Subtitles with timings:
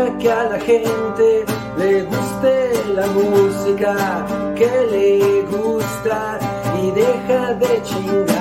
[0.00, 1.44] Que a la gente
[1.78, 6.38] le guste la música que le gusta
[6.82, 8.34] y deja de chingar.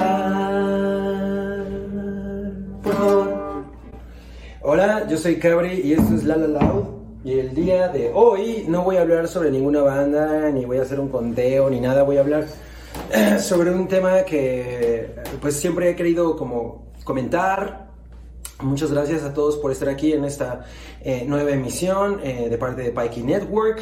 [2.81, 3.63] Por favor.
[4.61, 6.85] Hola, yo soy Cabri y esto es La La Loud.
[7.25, 10.83] Y el día de hoy no voy a hablar sobre ninguna banda, ni voy a
[10.83, 12.03] hacer un conteo, ni nada.
[12.03, 12.45] Voy a hablar
[13.39, 17.88] sobre un tema que pues siempre he querido como comentar.
[18.61, 20.65] Muchas gracias a todos por estar aquí en esta
[20.99, 23.81] eh, nueva emisión eh, de parte de Pikey Network.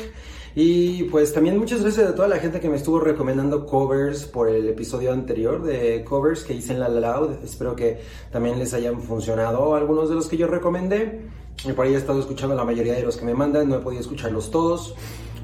[0.53, 4.50] Y pues también muchas gracias a toda la gente que me estuvo recomendando covers por
[4.50, 7.44] el episodio anterior de covers que hice en La Loud.
[7.44, 11.22] Espero que también les hayan funcionado algunos de los que yo recomendé.
[11.66, 13.80] Y por ahí he estado escuchando la mayoría de los que me mandan, no he
[13.80, 14.94] podido escucharlos todos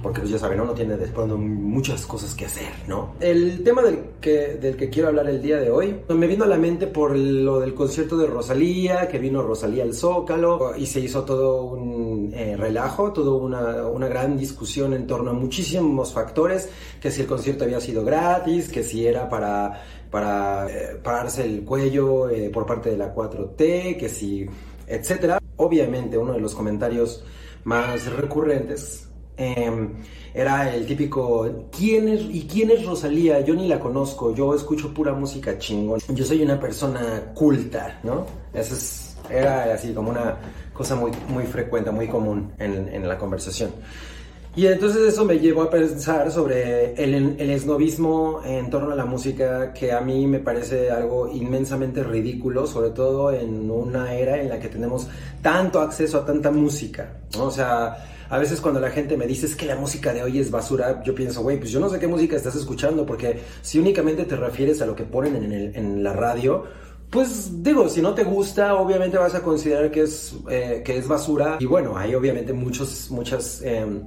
[0.04, 3.16] porque pues ya saben, uno tiene de pronto muchas cosas que hacer, ¿no?
[3.22, 6.48] El tema del que, del que quiero hablar el día de hoy me vino a
[6.48, 11.00] la mente por lo del concierto de Rosalía, que vino Rosalía al Zócalo y se
[11.00, 16.70] hizo todo un eh, relajo, toda una, una gran discusión en torno a muchísimos factores,
[17.00, 21.64] que si el concierto había sido gratis, que si era para para eh, pararse el
[21.64, 24.46] cuello eh, por parte de la 4T, que si,
[24.86, 25.40] etcétera.
[25.56, 27.24] Obviamente uno de los comentarios
[27.64, 29.90] más recurrentes Em,
[30.34, 33.42] era el típico, ¿quién es, ¿y quién es Rosalía?
[33.42, 36.00] Yo ni la conozco, yo escucho pura música chingón.
[36.10, 38.26] Yo soy una persona culta, ¿no?
[38.54, 40.38] Eso es, era así como una
[40.74, 43.72] cosa muy, muy frecuente, muy común en, en la conversación.
[44.56, 49.06] Y entonces eso me llevó a pensar sobre el, el esnovismo en torno a la
[49.06, 54.50] música, que a mí me parece algo inmensamente ridículo, sobre todo en una era en
[54.50, 55.08] la que tenemos
[55.42, 57.22] tanto acceso a tanta música.
[57.36, 57.46] ¿no?
[57.46, 57.98] O sea,
[58.30, 61.02] a veces cuando la gente me dice es que la música de hoy es basura,
[61.04, 64.36] yo pienso, güey, pues yo no sé qué música estás escuchando, porque si únicamente te
[64.36, 66.64] refieres a lo que ponen en, en la radio,
[67.10, 71.08] pues digo, si no te gusta, obviamente vas a considerar que es, eh, que es
[71.08, 71.58] basura.
[71.60, 74.04] Y bueno, hay obviamente muchos, muchas em,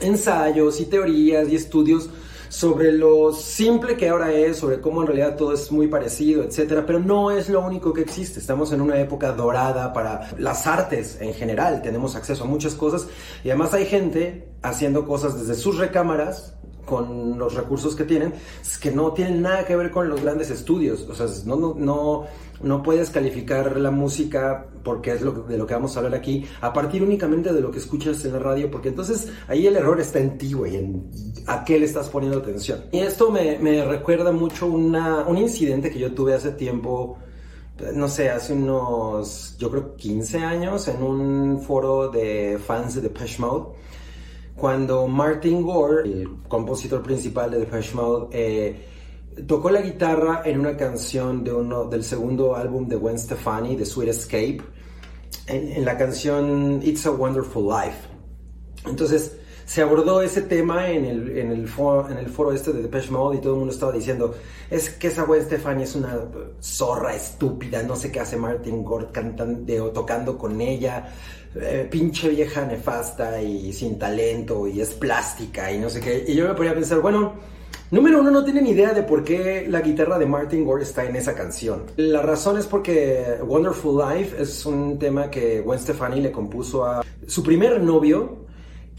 [0.00, 2.10] ensayos y teorías y estudios
[2.50, 6.84] sobre lo simple que ahora es, sobre cómo en realidad todo es muy parecido, etcétera,
[6.84, 8.40] pero no es lo único que existe.
[8.40, 13.06] Estamos en una época dorada para las artes en general, tenemos acceso a muchas cosas
[13.44, 16.54] y además hay gente haciendo cosas desde sus recámaras
[16.90, 18.34] con los recursos que tienen,
[18.82, 21.02] que no tienen nada que ver con los grandes estudios.
[21.08, 22.26] O sea, no, no, no,
[22.62, 26.44] no puedes calificar la música, porque es lo, de lo que vamos a hablar aquí,
[26.60, 30.00] a partir únicamente de lo que escuchas en la radio, porque entonces ahí el error
[30.00, 31.08] está en ti, güey, en
[31.46, 32.80] a qué le estás poniendo atención.
[32.90, 37.18] Y esto me, me recuerda mucho una, un incidente que yo tuve hace tiempo
[37.94, 43.38] no sé, hace unos, yo creo 15 años, en un foro de fans de Depeche
[43.38, 43.80] Mode
[44.60, 48.86] cuando Martin Gore, el compositor principal de Depeche Mode, eh,
[49.46, 53.86] tocó la guitarra en una canción de uno, del segundo álbum de Gwen Stefani, The
[53.86, 54.60] Sweet Escape,
[55.46, 58.06] en, la canción It's a Wonderful Life.
[58.86, 59.38] Entonces,
[59.70, 63.52] se abordó ese tema en el, en el, foro, este de Depeche Mode y todo
[63.52, 64.34] el mundo estaba diciendo,
[64.68, 66.18] es que esa Gwen Stefani es una
[66.60, 71.12] zorra estúpida, no sé qué hace Martin Gore cantando, tocando con ella,
[71.54, 76.24] eh, pinche vieja nefasta y sin talento y es plástica y no sé qué.
[76.26, 77.34] Y yo me ponía a pensar, bueno,
[77.92, 81.14] número uno, no tienen idea de por qué la guitarra de Martin Gore está en
[81.14, 81.84] esa canción.
[81.94, 87.04] La razón es porque Wonderful Life es un tema que Gwen Stefani le compuso a
[87.28, 88.49] su primer novio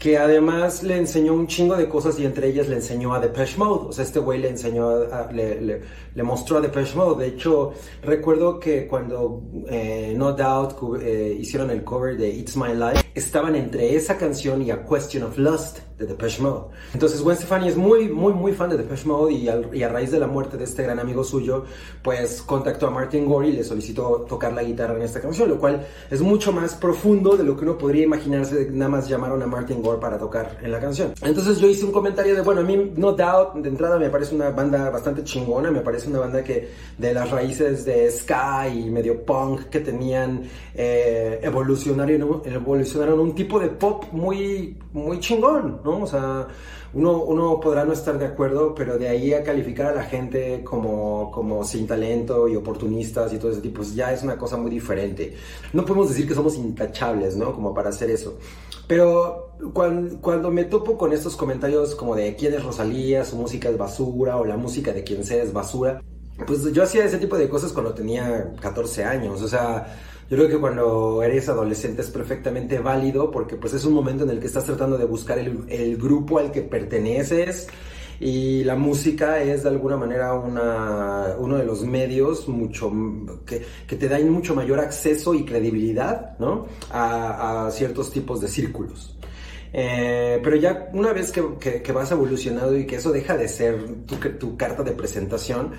[0.02, 3.56] que además le enseñó un chingo de cosas y entre ellas le enseñó a Depeche
[3.56, 3.90] Mode.
[3.90, 5.80] O sea, este güey le enseñó, a, le,
[6.24, 7.24] mostró a Depeche Mode.
[7.24, 12.74] De hecho, recuerdo que cuando eh, No Doubt eh, hicieron el cover de It's My
[12.74, 16.74] Life, estaban entre esa canción y A Question of Lust de Depeche Mode.
[16.94, 20.10] Entonces Gwen Stefani es muy, muy, muy fan de Depeche Mode y, y, a raíz
[20.10, 21.64] de la muerte de este gran amigo suyo,
[22.02, 25.58] pues contactó a Martin Gore y le solicitó tocar la guitarra en esta canción, lo
[25.58, 29.46] cual es mucho más profundo de lo que uno podría imaginarse nada más llamaron a
[29.46, 31.14] Martin Gore para tocar en la canción.
[31.22, 34.34] Entonces yo hice un comentario de, bueno, a mí No Doubt de entrada me parece
[34.34, 36.68] una banda bastante chingona, me parece una banda que
[36.98, 40.42] de las raíces de ska y medio punk que tenían
[40.74, 46.02] eh, evolucionaron, un tipo de pop muy, muy chingón, ¿no?
[46.02, 46.46] O sea,
[46.94, 50.62] uno, uno podrá no estar de acuerdo, pero de ahí a calificar a la gente
[50.62, 54.56] como, como sin talento y oportunistas y todo ese tipo, pues ya es una cosa
[54.56, 55.34] muy diferente.
[55.72, 57.54] No podemos decir que somos intachables, ¿no?
[57.54, 58.36] Como para hacer eso.
[58.92, 63.78] Pero cuando, me topo con estos comentarios como de quién es Rosalía, su música es
[63.78, 66.02] basura o la música de quien sea es basura,
[66.46, 69.40] pues yo hacía ese tipo de cosas cuando tenía 14 años.
[69.40, 69.96] O sea,
[70.28, 74.30] yo creo que cuando eres adolescente es perfectamente válido porque pues es un momento en
[74.30, 77.68] el que estás tratando de buscar el, el grupo al que perteneces
[78.22, 82.92] y la música es de alguna manera una, uno de los medios mucho
[83.44, 86.68] que, que te dan mucho mayor acceso y credibilidad ¿no?
[86.92, 89.18] a, ciertos tipos de círculos.
[89.72, 94.04] Eh, pero ya una vez que, que, vas evolucionando y que eso deja de ser
[94.06, 95.72] tu, tu carta de presentación,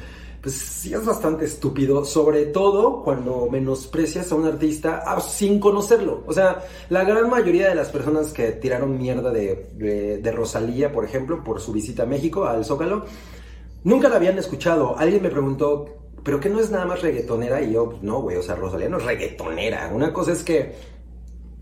[0.43, 6.21] pues sí es bastante estúpido, sobre todo cuando menosprecias a un artista sin conocerlo.
[6.27, 10.91] O sea, la gran mayoría de las personas que tiraron mierda de, de, de Rosalía,
[10.91, 13.05] por ejemplo, por su visita a México, al Zócalo,
[13.85, 14.97] nunca la habían escuchado.
[14.97, 15.85] Alguien me preguntó,
[16.25, 17.61] ¿pero qué no es nada más reggaetonera?
[17.61, 19.91] Y yo, no, güey, o sea, Rosalía no es reggaetonera.
[19.93, 20.75] Una cosa es que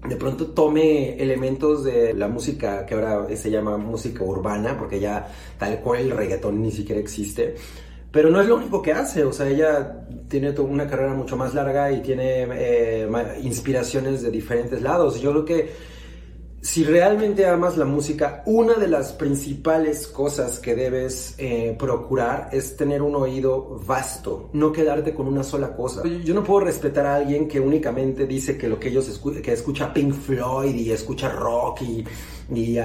[0.10, 5.32] de pronto tome elementos de la música que ahora se llama música urbana, porque ya
[5.60, 7.54] tal cual el reggaetón ni siquiera existe
[8.12, 11.54] pero no es lo único que hace, o sea, ella tiene una carrera mucho más
[11.54, 13.10] larga y tiene eh,
[13.42, 15.22] inspiraciones de diferentes lados.
[15.22, 15.92] Yo creo que
[16.62, 22.78] si realmente amas la música, una de las principales cosas que debes eh, procurar es
[22.78, 26.04] tener un oído vasto, no quedarte con una sola cosa.
[26.04, 29.54] Yo no puedo respetar a alguien que únicamente dice que lo que ellos escuchan, que
[29.54, 32.06] escucha Pink Floyd y escucha rock y,
[32.54, 32.78] y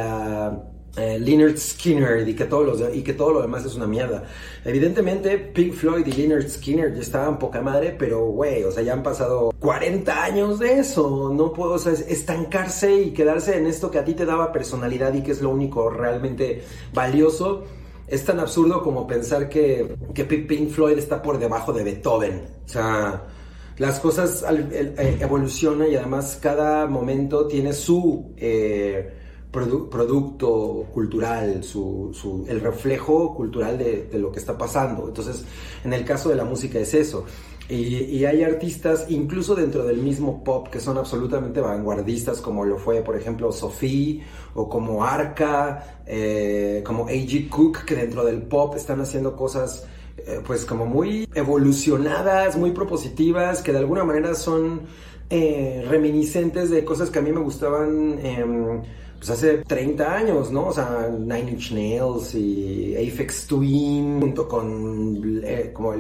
[0.97, 4.25] eh, Leonard Skinner y que, todos los, y que todo lo demás es una mierda.
[4.65, 8.95] Evidentemente, Pink Floyd y Leonard Skinner ya estaban poca madre, pero güey, o sea, ya
[8.95, 11.31] han pasado 40 años de eso.
[11.35, 15.13] No puedo, o sea, estancarse y quedarse en esto que a ti te daba personalidad
[15.13, 16.63] y que es lo único realmente
[16.95, 17.65] valioso.
[18.09, 22.43] Es tan absurdo como pensar que, que Pink Floyd está por debajo de Beethoven.
[22.65, 23.25] O sea,
[23.79, 28.33] las cosas eh, evolucionan y además cada momento tiene su.
[28.39, 35.09] Eh, producto cultural, su, el reflejo cultural de, lo que está pasando.
[35.09, 35.45] Entonces,
[35.85, 37.25] en el caso de la música es eso.
[37.69, 43.03] Y, hay artistas, incluso dentro del mismo pop, que son absolutamente vanguardistas, como lo fue,
[43.03, 44.23] por ejemplo, Sophie,
[44.55, 47.49] o como Arca, eh, como A.G.
[47.49, 49.85] Cook, que dentro del pop están haciendo cosas,
[50.19, 54.83] eh, pues, como muy evolucionadas, muy propositivas, que de alguna manera son
[55.29, 58.81] eh, reminiscentes de cosas que a mí me gustaban em,
[59.19, 60.67] pues hace 30 años, ¿no?
[60.69, 65.91] O sea, Nine Inch Nails y Aphex Twin junto con, eh, como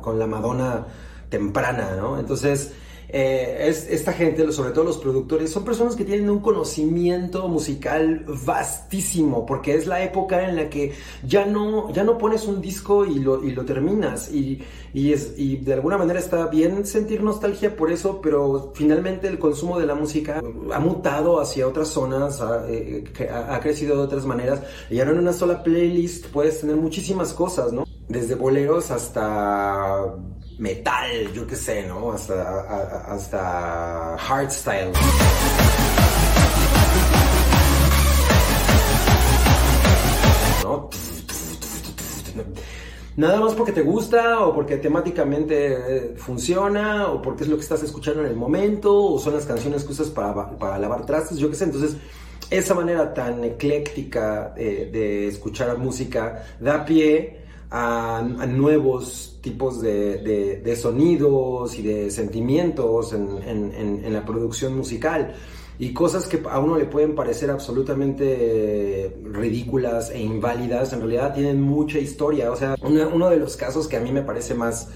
[0.00, 0.86] con la Madonna
[1.28, 2.18] temprana, ¿no?
[2.18, 2.72] Entonces,
[3.08, 8.24] eh, es, esta gente, sobre todo los productores, son personas que tienen un conocimiento musical
[8.44, 10.92] vastísimo, porque es la época en la que
[11.26, 14.32] ya no, ya no pones un disco y lo, y lo terminas.
[14.32, 14.62] Y,
[14.92, 19.38] y, es, y de alguna manera está bien sentir nostalgia por eso, pero finalmente el
[19.38, 20.42] consumo de la música
[20.72, 24.62] ha mutado hacia otras zonas, ha, eh, ha crecido de otras maneras.
[24.90, 27.86] Y ahora en una sola playlist puedes tener muchísimas cosas, ¿no?
[28.08, 30.14] Desde boleros hasta
[30.58, 32.12] metal, yo qué sé, ¿no?
[32.12, 34.92] Hasta, hasta hardstyle.
[40.62, 40.90] ¿No?
[43.16, 47.62] Nada más porque te gusta o porque temáticamente eh, funciona o porque es lo que
[47.62, 51.38] estás escuchando en el momento o son las canciones que usas para, para lavar trastes,
[51.38, 51.64] yo qué sé.
[51.64, 51.96] Entonces,
[52.50, 61.78] esa manera tan ecléctica de, de escuchar música da pie a, nuevos tipos de, sonidos
[61.78, 65.34] y de sentimientos en, la producción musical
[65.78, 71.60] y cosas que a uno le pueden parecer absolutamente ridículas e inválidas, en realidad tienen
[71.60, 72.50] mucha historia.
[72.50, 74.88] O sea, uno de los casos que a mí me parece más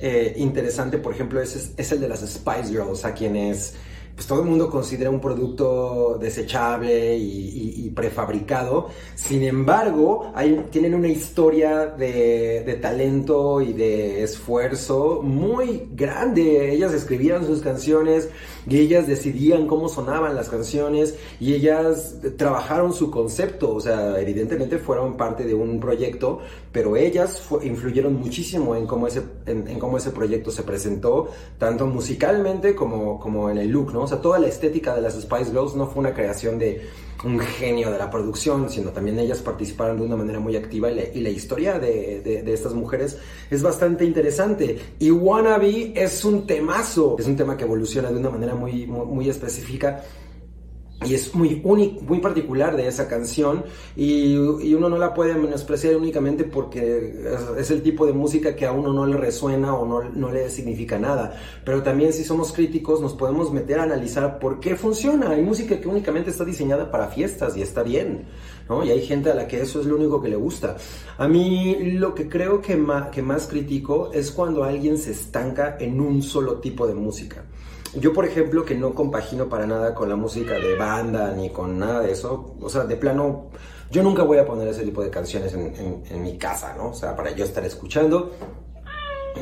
[0.00, 3.74] eh, interesante, por ejemplo, es, es el de las Spice Girls, a quienes
[4.20, 8.88] pues todo el mundo considera un producto desechable y, prefabricado.
[9.14, 10.30] Sin embargo,
[10.70, 16.70] tienen una historia de, talento y de esfuerzo muy grande.
[16.70, 18.28] Ellas escribían sus canciones
[18.68, 23.74] y ellas decidían cómo sonaban las canciones y ellas trabajaron su concepto.
[23.74, 26.40] O sea, evidentemente fueron parte de un proyecto,
[26.72, 32.74] pero ellas influyeron muchísimo en cómo, ese, en, cómo ese proyecto se presentó, tanto musicalmente
[32.74, 34.09] como, como en el look, ¿no?
[34.10, 36.88] Sea, toda la estética de las Spice Girls no fue una creación de
[37.24, 41.20] un genio de la producción, sino también ellas participaron de una manera muy activa y
[41.20, 43.18] la, historia de, estas mujeres
[43.50, 44.78] es bastante interesante.
[44.98, 50.02] Y Wannabe es un temazo, es un tema que evoluciona de una manera muy específica
[51.04, 53.64] y es muy único, muy particular de esa canción
[53.96, 57.24] y, y, uno no la puede menospreciar únicamente porque
[57.58, 60.50] es, el tipo de música que a uno no le resuena o no, no, le
[60.50, 61.36] significa nada.
[61.64, 65.30] Pero también si somos críticos nos podemos meter a analizar por qué funciona.
[65.30, 68.26] Hay música que únicamente está diseñada para fiestas y está bien,
[68.68, 68.84] ¿no?
[68.84, 70.76] Y hay gente a la que eso es lo único que le gusta.
[71.16, 72.78] A mí lo que creo que,
[73.10, 77.46] que más critico es cuando alguien se estanca en un solo tipo de música.
[77.98, 81.78] Yo, por ejemplo, que no compagino para nada con la música de banda ni con
[81.78, 83.50] nada de eso, o sea, de plano
[83.90, 86.90] Yo nunca voy a poner ese tipo de canciones en, en mi casa, ¿no?
[86.90, 88.30] O sea, para yo estar escuchando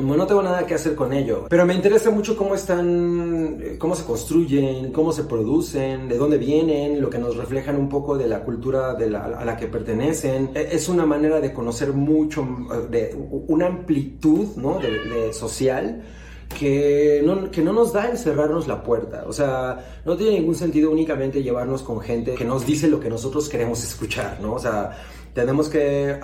[0.01, 3.95] no tengo nada que hacer con ello, pero me interesa mucho cómo están, eh, cómo
[3.95, 8.27] se construyen, cómo se producen, de dónde vienen, lo que nos reflejan un poco de
[8.27, 10.51] la cultura de la, a la que pertenecen.
[10.55, 12.47] E, es una manera de conocer mucho,
[12.89, 13.15] de
[13.47, 14.79] una amplitud ¿no?
[14.79, 16.03] de, social
[16.49, 19.23] que no, que no nos da encerrarnos la puerta.
[19.27, 23.09] O sea, no tiene ningún sentido únicamente llevarnos con gente que nos dice lo que
[23.09, 24.53] nosotros queremos escuchar, ¿no?
[24.53, 24.97] O sea,
[25.33, 26.19] tenemos que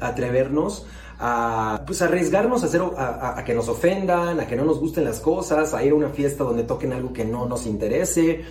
[0.00, 0.86] atrevernos
[1.18, 5.20] a pues arriesgarnos a, hacer, a, que nos ofendan, a que no nos gusten las
[5.20, 8.42] cosas, a ir a una fiesta donde toquen algo que no nos interese,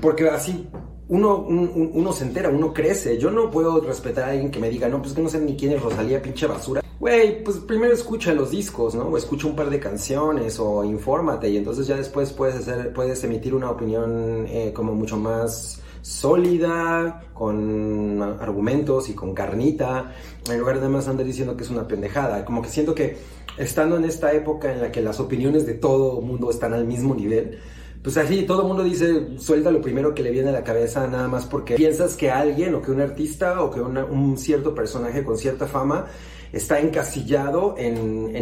[0.00, 0.68] porque así
[1.08, 3.18] uno, uno se entera, uno crece.
[3.18, 5.56] Yo no puedo respetar a alguien que me diga, no, pues que no sé ni
[5.56, 6.82] quién es Rosalía, pinche basura.
[7.00, 9.04] Güey, pues primero escucha los discos, ¿no?
[9.04, 13.22] O escucha un par de canciones o infórmate y entonces ya después puedes, hacer, puedes
[13.24, 20.12] emitir una opinión eh, como mucho más sólida, con argumentos y con carnita,
[20.50, 22.44] en lugar de más andar diciendo que es una pendejada.
[22.44, 23.16] Como que siento que
[23.56, 27.14] estando en esta época en la que las opiniones de todo mundo están al mismo
[27.14, 27.58] nivel,
[28.02, 31.06] pues así todo el mundo dice, suelta lo primero que le viene a la cabeza,
[31.06, 35.24] nada más porque piensas que alguien o que un artista o que un cierto personaje
[35.24, 36.06] con cierta fama
[36.52, 38.34] está encasillado en,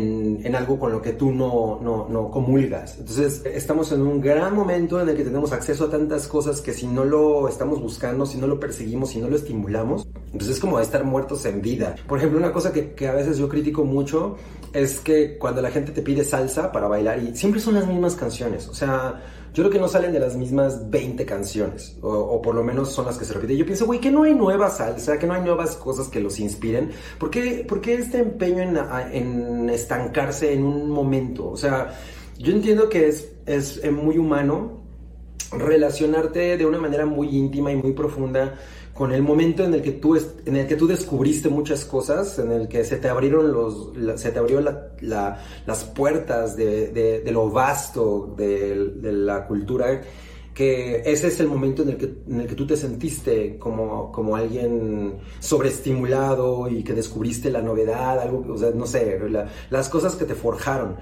[0.44, 2.98] en, algo con lo que tú no, no, no, comulgas.
[2.98, 6.72] Entonces, estamos en un gran momento en el que tenemos acceso a tantas cosas que
[6.72, 10.60] si no lo estamos buscando, si no lo perseguimos, si no lo estimulamos, entonces es
[10.60, 11.96] como estar muertos en vida.
[12.06, 14.36] Por ejemplo, una cosa que, que a veces yo critico mucho
[14.72, 18.14] es que cuando la gente te pide salsa para bailar y siempre son las mismas
[18.14, 19.22] canciones, o sea,
[19.56, 23.06] yo creo que no salen de las mismas 20 canciones, o, por lo menos son
[23.06, 23.56] las que se repiten.
[23.56, 26.38] Yo pienso, güey, que no hay nueva salsa, que no hay nuevas cosas que los
[26.40, 26.90] inspiren.
[27.18, 28.76] ¿Por qué, este empeño en,
[29.12, 31.48] en, estancarse en un momento?
[31.48, 31.98] O sea,
[32.36, 34.82] yo entiendo que es, es muy humano
[35.52, 38.56] relacionarte de una manera muy íntima y muy profunda
[38.96, 42.50] con el momento en el que tú en el que tú descubriste muchas cosas, en
[42.50, 49.12] el que se te abrieron los se te abrió las puertas de, lo vasto de,
[49.12, 50.00] la cultura,
[50.54, 54.10] que ese es el momento en el que, en el que tú te sentiste como,
[54.10, 59.20] como alguien sobreestimulado y que descubriste la novedad, algo, o sea, no sé,
[59.68, 60.96] las cosas que te forjaron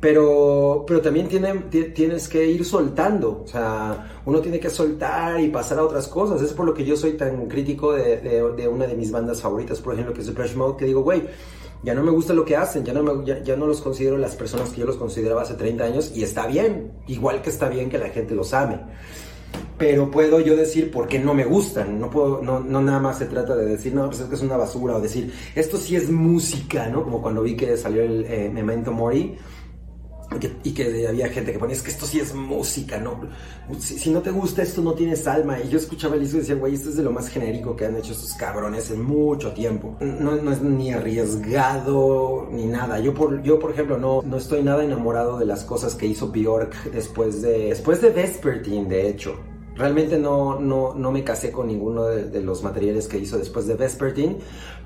[0.00, 1.54] pero, pero también tiene,
[1.94, 6.42] tienes que ir soltando, o sea, uno tiene que soltar y pasar a otras cosas.
[6.42, 9.80] Es por lo que yo soy tan crítico de, de, una de mis bandas favoritas,
[9.80, 11.22] por ejemplo, que es Depeche Mode, que digo, güey,
[11.82, 14.34] ya no me gusta lo que hacen, ya no, me, ya, no los considero las
[14.36, 17.90] personas que yo los consideraba hace 30 años y está bien, igual que está bien
[17.90, 18.80] que la gente los ame.
[19.76, 23.18] Pero puedo yo decir por qué no me gustan, no puedo, no, no nada más
[23.18, 25.94] se trata de decir, no, pues es que es una basura, o decir, esto sí
[25.96, 27.04] es música, ¿no?
[27.04, 29.36] Como cuando vi que salió el eh, Memento Mori,
[30.62, 33.20] y que había gente que ponía, es que esto sí es música, ¿no?
[33.78, 35.58] Si, no te gusta esto no tienes alma.
[35.60, 37.86] Y yo escuchaba el disco y decía, güey, esto es de lo más genérico que
[37.86, 39.96] han hecho estos cabrones en mucho tiempo.
[40.00, 43.00] No, no es ni arriesgado ni nada.
[43.00, 46.28] Yo por, yo, por ejemplo, no, no estoy nada enamorado de las cosas que hizo
[46.28, 49.53] Bjork después de, después de Vespertine, de hecho.
[49.76, 53.74] Realmente no, no, no me casé con ninguno de, los materiales que hizo después de
[53.74, 54.38] Vespertine,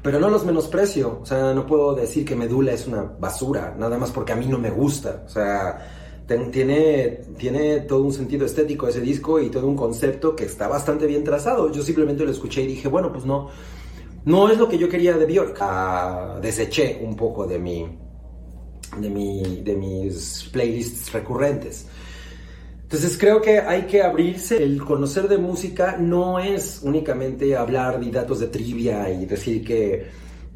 [0.03, 1.19] pero no los menosprecio.
[1.23, 4.47] O sea, no puedo decir que Medula es una basura, nada más porque a mí
[4.47, 5.25] no me gusta.
[5.27, 10.45] O sea, tiene, tiene todo un sentido estético ese disco y todo un concepto que
[10.45, 11.71] está bastante bien trazado.
[11.71, 13.49] Yo simplemente lo escuché y dije, bueno, pues no,
[14.25, 15.57] no es lo que yo quería de Bjork.
[15.61, 17.87] Ah, deseché un poco de mi,
[18.99, 21.87] de mi, de mis playlists recurrentes.
[22.89, 24.63] Entonces creo que hay que abrirse.
[24.63, 30.07] El conocer de música no es únicamente hablar de datos de trivia y decir que,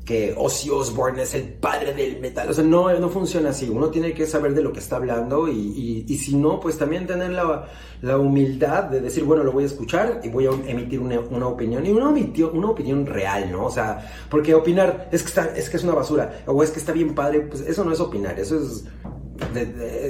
[0.03, 2.49] que Ozzy Osbourne es el padre del metal.
[2.49, 3.69] O sea, no, no funciona así.
[3.69, 7.07] Uno tiene que saber de lo que está hablando y, y, si no, pues también
[7.07, 7.69] tener la,
[8.01, 11.49] la, humildad de decir, bueno, lo voy a escuchar y voy a emitir una, una
[11.49, 11.85] opinión.
[11.85, 13.67] Y una, una opinión real, ¿no?
[13.67, 16.79] O sea, porque opinar es que, está, es que es una basura o es que
[16.79, 18.41] está bien padre, pues eso no es opinar.
[18.41, 18.85] Eso es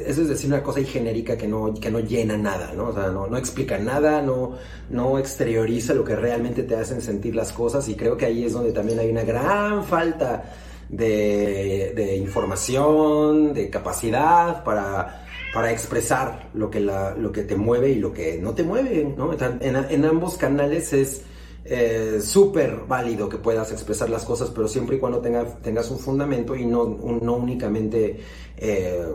[0.07, 2.89] eso es decir una cosa genérica que no, que no llena nada, ¿no?
[2.89, 4.57] O sea, no, explica nada, no,
[4.91, 8.53] no exterioriza lo que realmente te hacen sentir las cosas y creo que ahí es
[8.53, 10.45] donde también hay una gran falta
[10.89, 15.25] de, información, de capacidad para,
[15.55, 19.31] para expresar lo que, lo que te mueve y lo que no te mueve, ¿no?
[19.61, 21.23] En ambos canales es
[21.65, 26.57] eh, súper válido que puedas expresar las cosas, pero siempre y cuando tengas un fundamento
[26.57, 28.21] y no, no únicamente
[28.57, 29.07] eh,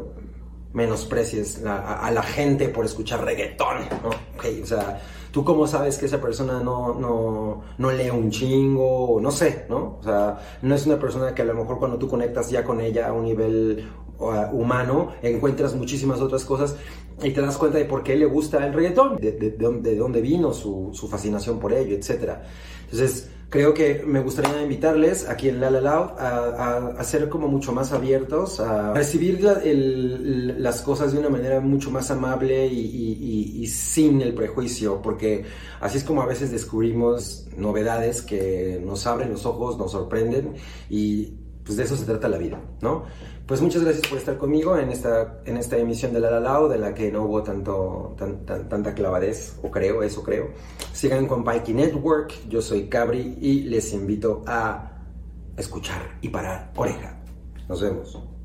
[0.71, 4.09] menosprecies a, la gente por escuchar reggaetón, ¿no?
[4.09, 5.01] o sea,
[5.31, 9.97] tú cómo sabes que esa persona no, no, no lee un chingo, no sé, ¿no?
[9.99, 12.79] O sea, no es una persona que a lo mejor cuando tú conectas ya con
[12.79, 13.89] ella a un nivel
[14.51, 16.75] humano, encuentras muchísimas otras cosas
[17.23, 20.53] y te das cuenta de por qué le gusta el reggaetón, de, de, dónde vino
[20.53, 22.33] su, su, fascinación por ello, etc.
[22.83, 27.47] Entonces, creo que me gustaría invitarles aquí en La La Loud a, a, ser como
[27.47, 33.67] mucho más abiertos, a recibir las cosas de una manera mucho más amable y, y,
[33.67, 35.45] sin el prejuicio, porque
[35.79, 40.53] así es como a veces descubrimos novedades que nos abren los ojos, nos sorprenden
[40.89, 41.33] y
[41.67, 43.03] pues de eso se trata la vida, ¿no?
[43.45, 46.69] Pues muchas gracias por estar conmigo en esta, en esta emisión de La La Lao,
[46.69, 50.49] de la que no hubo tanto, tanta clavadez, o creo, eso creo.
[50.93, 54.91] Sigan con Pikey Network, yo soy Cabri y les invito a
[55.57, 57.19] escuchar y parar oreja.
[57.67, 58.36] Nos vemos.